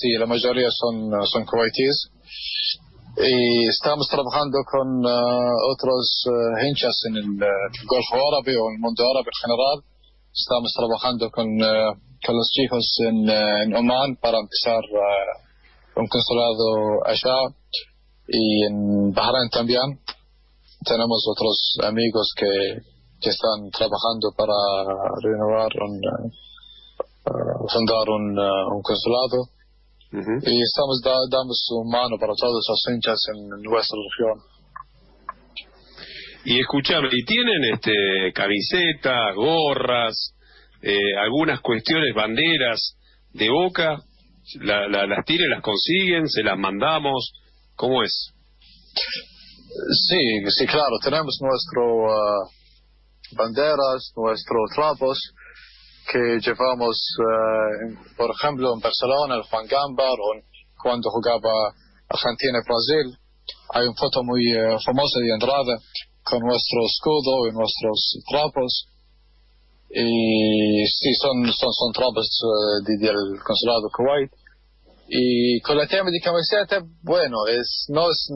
sí 0.00 0.12
la 0.18 0.26
mayoría 0.26 0.68
son 0.70 1.12
uh, 1.12 1.26
son 1.26 1.44
kuwaitíes 1.44 2.08
y 3.16 3.68
estamos 3.68 4.08
trabajando 4.08 4.58
con 4.66 4.88
uh, 5.04 5.72
otros 5.72 6.24
uh, 6.26 6.66
hinchas 6.66 6.96
en 7.08 7.16
el 7.16 7.28
uh, 7.30 7.86
Golfo 7.86 8.14
Árabe 8.14 8.56
o 8.56 8.70
el 8.72 8.78
mundo 8.80 9.02
árabe 9.04 9.28
en 9.30 9.40
general 9.42 9.76
estamos 10.34 10.72
trabajando 10.76 11.30
con 11.30 11.46
uh, 11.46 11.94
con 12.26 12.34
los 12.36 12.48
chicos 12.50 12.84
en, 13.08 13.28
uh, 13.28 13.62
en 13.62 13.76
Oman 13.76 14.16
para 14.20 14.38
empezar 14.38 14.80
uh, 14.80 16.00
un 16.00 16.06
consulado 16.08 17.06
allá 17.06 17.36
y 18.28 18.64
en 18.66 19.12
Bahrein 19.12 19.48
también. 19.50 20.00
Tenemos 20.84 21.24
otros 21.30 21.76
amigos 21.84 22.32
que, 22.36 22.50
que 23.20 23.30
están 23.30 23.70
trabajando 23.70 24.32
para 24.36 24.52
renovar 25.22 25.70
un 25.80 26.00
fundar 27.72 28.06
un, 28.08 28.38
un 28.38 28.82
consulado. 28.82 29.48
Y 30.46 30.62
estamos 30.62 31.00
da- 31.02 31.26
dando 31.30 31.54
su 31.54 31.82
mano 31.90 32.16
para 32.20 32.34
todos 32.38 32.64
los 32.68 32.84
hinchas 32.94 33.18
en 33.34 33.48
nuestra 33.62 33.98
región. 33.98 34.38
Y 36.44 36.60
escuchame, 36.60 37.08
¿y 37.10 37.24
tienen 37.24 37.64
este 37.72 38.32
camisetas, 38.34 39.34
gorras, 39.34 40.34
eh, 40.82 41.16
algunas 41.22 41.60
cuestiones, 41.60 42.14
banderas 42.14 42.96
de 43.32 43.48
boca? 43.50 43.96
La- 44.60 44.86
la- 44.88 45.06
¿Las 45.06 45.24
tienen, 45.24 45.48
las 45.50 45.62
consiguen, 45.62 46.28
se 46.28 46.42
las 46.42 46.58
mandamos? 46.58 47.32
¿Cómo 47.76 48.02
es? 48.02 48.30
Sí, 50.08 50.44
sí, 50.50 50.66
claro, 50.66 50.98
tenemos 51.02 51.36
nuestro 51.40 52.04
uh, 52.04 52.48
banderas, 53.36 54.12
nuestros 54.16 54.70
trapos 54.74 55.18
que 56.12 56.38
llevamos, 56.40 56.96
uh, 57.18 58.16
por 58.16 58.30
ejemplo, 58.38 58.74
en 58.74 58.80
Barcelona, 58.80 59.36
el 59.36 59.42
Juan 59.44 59.66
Gambar, 59.66 60.12
o 60.12 60.42
cuando 60.80 61.08
jugaba 61.10 61.72
Argentina 62.08 62.58
y 62.60 62.68
Brasil. 62.68 63.18
Hay 63.74 63.86
una 63.86 63.94
foto 63.98 64.22
muy 64.22 64.52
eh, 64.52 64.76
famosa 64.84 65.20
de 65.20 65.32
entrada 65.32 65.78
con 66.24 66.40
nuestro 66.40 66.80
escudo 66.86 67.48
y 67.48 67.52
nuestros 67.52 68.18
trapos. 68.30 68.88
Y 69.90 70.86
sí, 70.86 71.14
son, 71.20 71.44
son, 71.52 71.72
son 71.72 71.92
trapos 71.92 72.26
eh, 72.26 72.82
de- 72.86 73.06
del 73.06 73.16
consulado 73.46 73.88
Kuwait. 73.94 74.30
Y 75.08 75.60
con 75.60 75.78
el 75.78 75.86
tema 75.88 76.10
de 76.10 76.18
camiseta, 76.20 76.80
bueno, 77.02 77.46
es, 77.46 77.84
no 77.88 78.10
es, 78.10 78.26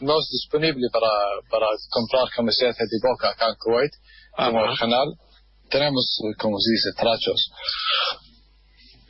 no 0.00 0.18
es 0.20 0.28
disponible 0.30 0.86
para, 0.92 1.08
para 1.50 1.66
comprar 1.90 2.28
camisetas 2.36 2.76
de 2.88 2.98
Boca 3.02 3.30
acá 3.30 3.46
en 3.48 3.56
Kuwait, 3.58 3.92
como 4.36 4.58
Ajá. 4.60 4.68
original. 4.70 5.08
Tenemos, 5.70 6.04
eh, 6.24 6.36
como 6.38 6.58
se 6.60 6.70
dice, 6.70 6.90
trachos. 6.96 7.50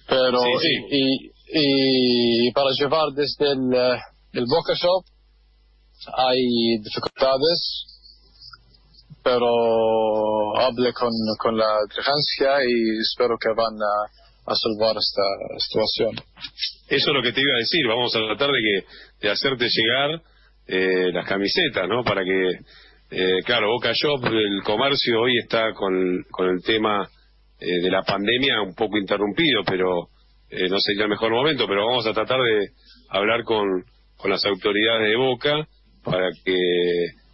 Pero, 0.08 0.40
Sí, 0.40 0.48
sí. 0.60 0.74
Y, 0.90 1.32
y, 1.58 2.48
y 2.48 2.52
para 2.52 2.70
llevar 2.78 3.12
desde 3.14 3.50
el, 3.52 3.74
eh, 3.74 3.98
el 4.32 4.46
Boca 4.46 4.74
Shop 4.74 5.04
hay 6.16 6.78
dificultades, 6.82 7.91
pero 9.22 10.56
hablé 10.58 10.92
con, 10.92 11.10
con 11.38 11.56
la 11.56 11.78
dirigencia 11.88 12.64
y 12.64 12.98
espero 13.00 13.36
que 13.38 13.48
van 13.48 13.74
a, 13.74 14.52
a 14.52 14.54
salvar 14.54 14.96
esta 14.96 15.22
situación. 15.58 16.16
Eso 16.88 17.10
es 17.10 17.14
lo 17.14 17.22
que 17.22 17.32
te 17.32 17.40
iba 17.40 17.54
a 17.54 17.58
decir. 17.58 17.86
Vamos 17.86 18.14
a 18.16 18.20
tratar 18.20 18.50
de 18.50 18.58
que 18.60 19.26
de 19.26 19.30
hacerte 19.30 19.68
llegar 19.68 20.22
eh, 20.66 21.12
las 21.12 21.26
camisetas, 21.26 21.88
¿no? 21.88 22.02
Para 22.02 22.24
que, 22.24 22.50
eh, 23.10 23.42
claro, 23.44 23.68
Boca 23.68 23.92
Shop, 23.92 24.24
el 24.26 24.62
comercio 24.64 25.20
hoy 25.20 25.38
está 25.38 25.72
con, 25.74 26.24
con 26.30 26.48
el 26.48 26.62
tema 26.62 27.08
eh, 27.60 27.80
de 27.82 27.90
la 27.90 28.02
pandemia 28.02 28.60
un 28.62 28.74
poco 28.74 28.98
interrumpido, 28.98 29.62
pero 29.64 30.08
eh, 30.50 30.68
no 30.68 30.78
sería 30.80 31.04
el 31.04 31.10
mejor 31.10 31.30
momento. 31.30 31.66
Pero 31.66 31.86
vamos 31.86 32.06
a 32.06 32.12
tratar 32.12 32.40
de 32.40 32.70
hablar 33.10 33.44
con, 33.44 33.84
con 34.16 34.30
las 34.30 34.44
autoridades 34.44 35.08
de 35.08 35.16
Boca 35.16 35.68
para 36.04 36.30
que 36.44 36.56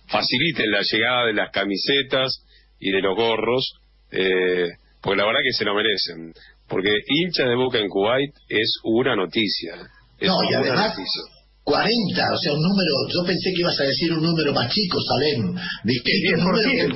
faciliten 0.09 0.71
la 0.71 0.83
llegada 0.83 1.27
de 1.27 1.35
las 1.35 1.51
camisetas 1.51 2.45
y 2.79 2.91
de 2.91 3.01
los 3.01 3.17
gorros, 3.17 3.73
eh, 4.11 4.69
porque 5.01 5.19
la 5.19 5.27
verdad 5.27 5.41
que 5.43 5.53
se 5.53 5.65
lo 5.65 5.75
merecen. 5.75 6.33
Porque 6.69 6.91
hincha 7.07 7.45
de 7.45 7.57
Boca 7.57 7.79
en 7.79 7.89
Kuwait 7.89 8.35
es 8.49 8.79
una 8.85 9.17
noticia. 9.17 9.75
Es 10.19 10.29
No, 10.29 10.43
y 10.45 10.55
además, 10.55 10.97
noticia. 10.97 11.23
40, 11.65 12.33
o 12.33 12.39
sea, 12.39 12.53
un 12.53 12.63
número, 12.63 12.93
yo 13.13 13.27
pensé 13.27 13.53
que 13.55 13.61
ibas 13.61 13.79
a 13.79 13.85
decir 13.85 14.13
un 14.13 14.23
número 14.23 14.55
más 14.55 14.73
chico, 14.73 14.99
Salem. 15.03 15.55
Dijiste 15.85 16.35
un 16.35 16.45
número 16.45 16.95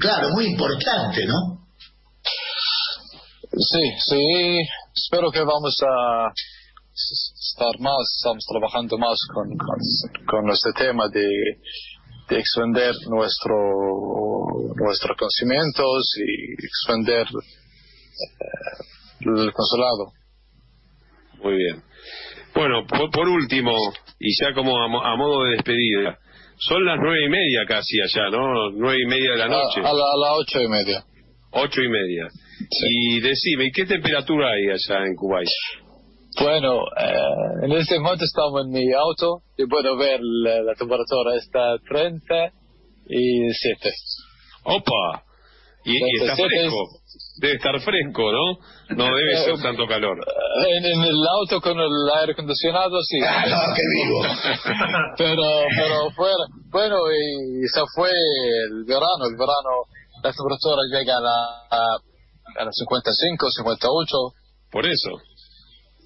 claro, 0.00 0.30
muy 0.30 0.46
importante, 0.46 1.26
¿no? 1.26 1.66
Sí, 3.52 3.82
sí, 4.08 4.60
espero 4.94 5.30
que 5.30 5.40
vamos 5.40 5.78
a 5.82 6.32
estar 6.94 7.78
más, 7.80 8.16
estamos 8.16 8.44
trabajando 8.46 8.98
más 8.98 9.18
con, 9.32 9.48
con, 9.56 9.78
con 10.26 10.50
este 10.50 10.72
tema 10.72 11.08
de, 11.08 11.26
de 12.28 12.38
extender 12.38 12.94
nuestro, 13.08 13.54
nuestros 14.74 15.16
conocimientos 15.16 16.12
y 16.18 16.52
extender 16.64 17.26
eh, 17.26 17.46
el 19.20 19.52
consulado. 19.52 20.12
Muy 21.42 21.56
bien. 21.56 21.82
Bueno, 22.54 22.86
por, 22.86 23.10
por 23.10 23.28
último, 23.28 23.72
y 24.18 24.32
ya 24.42 24.54
como 24.54 24.78
a, 24.78 24.86
a 24.86 25.16
modo 25.16 25.44
de 25.44 25.52
despedida, 25.52 26.18
son 26.58 26.84
las 26.84 26.96
nueve 26.98 27.26
y 27.26 27.28
media 27.28 27.66
casi 27.68 28.00
allá, 28.00 28.30
¿no? 28.30 28.70
Nueve 28.70 29.02
y 29.02 29.06
media 29.06 29.32
de 29.32 29.36
la 29.36 29.48
noche. 29.48 29.80
A, 29.84 29.90
a 29.90 29.92
la, 29.92 30.04
las 30.20 30.38
ocho 30.40 30.60
y 30.62 30.68
media. 30.68 31.04
Ocho 31.50 31.82
y 31.82 31.88
media. 31.88 32.28
Y 32.70 33.20
decime, 33.20 33.66
¿y 33.66 33.72
qué 33.72 33.84
temperatura 33.84 34.50
hay 34.50 34.70
allá 34.70 35.04
en 35.04 35.14
Kuwait? 35.14 35.48
Bueno, 36.40 36.80
eh, 36.98 37.64
en 37.64 37.72
este 37.72 37.98
momento 37.98 38.24
estamos 38.24 38.64
en 38.66 38.70
mi 38.72 38.92
auto 38.92 39.40
y 39.56 39.66
puedo 39.66 39.96
ver 39.96 40.20
la, 40.20 40.60
la 40.62 40.74
temperatura 40.74 41.34
está 41.36 41.72
a 41.72 41.78
37. 41.88 43.90
¡Opa! 44.64 45.22
Y, 45.84 45.96
y 45.96 46.00
está 46.20 46.34
37 46.36 46.44
es- 46.44 46.50
fresco. 46.60 46.82
Debe 47.38 47.54
estar 47.56 47.78
fresco, 47.80 48.32
¿no? 48.32 48.56
No 48.96 49.14
debe 49.16 49.36
ser 49.44 49.60
tanto 49.62 49.86
calor. 49.86 50.16
En, 50.68 50.84
en 50.84 51.02
el 51.02 51.26
auto 51.38 51.60
con 51.60 51.78
el 51.78 51.92
aire 52.20 52.32
acondicionado, 52.32 53.00
sí. 53.02 53.18
Ah, 53.22 53.44
no, 53.46 53.74
qué 53.74 53.82
vivo. 53.94 54.22
pero, 55.18 55.42
pero 55.76 56.10
fuera, 56.12 56.44
bueno, 56.70 56.96
y 57.12 57.68
se 57.68 57.82
fue 57.94 58.10
el 58.10 58.84
verano, 58.86 59.26
el 59.30 59.36
verano, 59.36 59.84
la 60.22 60.32
temperatura 60.32 60.80
llega 60.90 61.14
a, 61.16 61.20
la, 61.20 61.44
a, 61.70 61.98
a 62.60 62.64
las 62.64 62.74
55, 62.76 63.50
58. 63.50 64.16
Por 64.72 64.86
eso. 64.86 65.10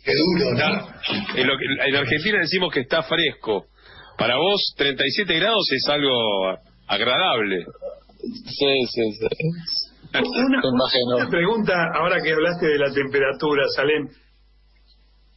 Qué 0.04 0.12
duro, 0.14 0.52
¿no? 0.54 0.88
En, 1.36 1.46
lo 1.46 1.54
que- 1.58 1.88
en 1.88 1.96
Argentina 1.96 2.38
decimos 2.40 2.72
que 2.72 2.80
está 2.80 3.02
fresco. 3.02 3.66
Para 4.18 4.36
vos, 4.36 4.74
37 4.76 5.34
grados 5.38 5.66
es 5.72 5.86
algo 5.88 6.58
agradable. 6.86 7.64
Sí, 8.18 8.86
sí, 8.92 9.12
sí. 9.12 9.26
Una 10.12 11.28
pregunta, 11.30 11.74
ahora 11.94 12.20
que 12.22 12.32
hablaste 12.32 12.66
de 12.66 12.78
la 12.78 12.92
temperatura, 12.92 13.62
Salem. 13.74 14.08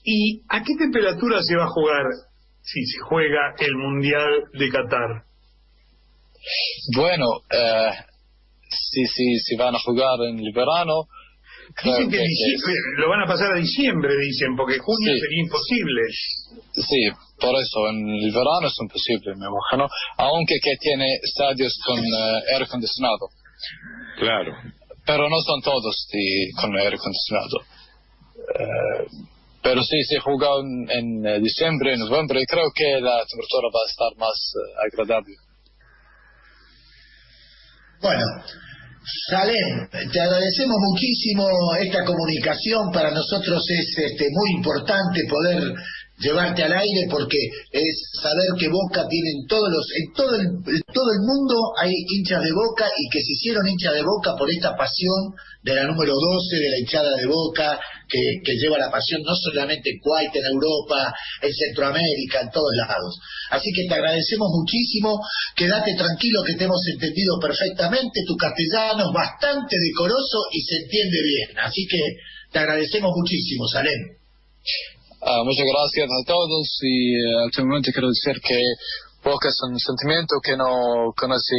¿Y 0.04 0.41
a 0.49 0.62
qué 0.63 0.76
temperatura 0.78 1.41
se 1.43 1.56
va 1.56 1.63
a 1.65 1.69
jugar 1.69 2.06
si 2.62 2.84
se 2.86 2.99
juega 2.99 3.54
el 3.60 3.76
Mundial 3.76 4.43
de 4.54 4.69
Qatar? 4.69 5.23
Bueno, 6.95 7.26
eh, 7.52 7.91
si, 8.69 9.06
si, 9.06 9.39
si 9.39 9.56
van 9.56 9.76
a 9.76 9.80
jugar 9.80 10.19
en 10.30 10.39
el 10.39 10.52
verano, 10.54 11.06
Dicen 11.82 12.10
que, 12.10 12.20
lo 12.98 13.10
van 13.10 13.24
a 13.24 13.28
pasar 13.28 13.52
a 13.52 13.56
diciembre, 13.56 14.14
dicen, 14.16 14.56
porque 14.56 14.78
junio 14.78 15.14
sería 15.18 15.44
imposible. 15.44 16.02
Sí, 16.74 17.10
por 17.40 17.56
eso 17.56 17.90
en 17.90 18.08
el 18.10 18.32
verano 18.32 18.68
es 18.68 18.78
imposible, 18.80 19.34
me 19.36 19.48
imagino, 19.48 19.90
aunque 20.18 20.56
que 20.62 20.76
tiene 20.80 21.16
estadios 21.24 21.78
con 21.86 21.98
eh, 22.00 22.54
aire 22.54 22.66
acondicionado. 22.66 23.30
Claro. 24.20 24.54
Pero 25.06 25.30
no 25.30 25.42
son 25.42 25.62
todos 25.62 26.08
con 26.62 26.78
aire 26.78 26.96
acondicionado. 26.96 27.58
Eh, 28.38 29.08
pero 29.64 29.82
sí, 29.82 30.04
se 30.04 30.20
juega 30.20 30.48
en, 30.60 30.90
en, 30.92 31.26
eh, 31.26 31.40
diciembre, 31.40 31.98
noviembre, 31.98 32.42
y 32.42 32.46
creo 32.46 32.70
que 32.76 33.02
la 33.02 33.26
temperatura 33.26 33.68
va 33.74 33.82
a 33.82 33.90
estar 33.90 34.18
más 34.18 34.54
agradable. 34.86 35.36
Bueno, 38.02 38.26
Salem, 39.30 39.89
te 40.12 40.20
agradecemos 40.20 40.78
muchísimo 40.80 41.46
esta 41.80 42.06
comunicación. 42.06 42.89
Para 42.92 43.12
nosotros 43.12 43.62
es 43.70 43.98
este, 43.98 44.28
muy 44.32 44.52
importante 44.56 45.22
poder 45.30 45.74
llevarte 46.19 46.63
al 46.63 46.73
aire 46.73 47.08
porque 47.10 47.38
es 47.71 47.95
saber 48.21 48.45
que 48.60 48.69
Boca 48.69 49.08
tienen 49.10 49.47
todos 49.47 49.69
los 49.69 49.86
en 49.97 50.13
todo 50.13 50.36
el 50.36 50.84
todo 50.93 51.10
el 51.10 51.21
mundo 51.26 51.56
hay 51.82 51.91
hinchas 51.91 52.43
de 52.43 52.54
Boca 52.54 52.86
y 52.86 53.10
que 53.10 53.19
se 53.19 53.34
hicieron 53.34 53.67
hinchas 53.67 53.93
de 53.93 54.04
Boca 54.04 54.36
por 54.38 54.49
esta 54.49 54.76
pasión 54.78 55.34
de 55.63 55.73
la 55.73 55.88
número 55.88 56.13
12 56.13 56.56
de 56.56 56.69
la 56.69 56.80
hinchada 56.80 57.15
de 57.17 57.26
Boca 57.26 57.80
que, 58.08 58.19
que 58.45 58.54
lleva 58.62 58.78
la 58.78 58.91
pasión 58.91 59.21
no 59.26 59.34
solamente 59.36 59.89
en 59.89 59.99
Kuwait, 59.99 60.30
en 60.36 60.45
Europa, 60.45 61.15
en 61.41 61.52
Centroamérica, 61.52 62.41
en 62.41 62.52
todos 62.52 62.71
lados. 62.78 63.17
Así 63.49 63.71
que 63.73 63.88
te 63.88 63.95
agradecemos 63.95 64.49
muchísimo, 64.54 65.19
quédate 65.56 65.95
tranquilo 65.95 66.43
que 66.43 66.54
te 66.54 66.65
hemos 66.65 66.86
entendido 66.93 67.39
perfectamente, 67.39 68.21
tu 68.28 68.36
castellano 68.38 69.10
es 69.10 69.13
bastante 69.13 69.76
decoroso 69.80 70.45
y 70.52 70.62
se 70.62 70.76
entiende 70.84 71.17
bien. 71.23 71.58
Así 71.58 71.88
que 71.89 71.99
te 72.52 72.60
agradecemos 72.60 73.12
muchísimo, 73.15 73.67
Salem. 73.67 74.23
Ah, 75.26 75.40
muchas 75.46 75.66
gracias 75.66 76.10
a 76.12 76.26
todos 76.28 76.80
y 76.82 77.16
uh, 77.16 77.46
últimamente 77.46 77.94
quiero 77.94 78.10
decir 78.10 78.42
que 78.44 78.60
Boca 79.24 79.48
es 79.48 79.58
un 79.64 79.80
sentimiento 79.80 80.36
que 80.44 80.58
no 80.58 81.14
conoce 81.16 81.56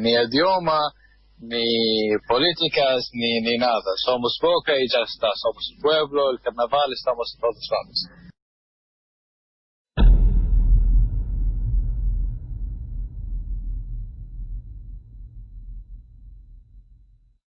ni 0.00 0.12
idioma, 0.16 0.80
ni 1.38 2.08
políticas, 2.26 3.10
ni, 3.12 3.42
ni 3.42 3.58
nada. 3.58 3.84
Somos 4.02 4.38
Boca 4.40 4.72
y 4.80 4.88
ya 4.88 5.04
está. 5.04 5.28
Somos 5.36 5.74
pueblo, 5.82 6.30
el 6.30 6.40
carnaval, 6.40 6.90
estamos 6.90 7.36
todos 7.38 7.68
lados. 7.68 8.21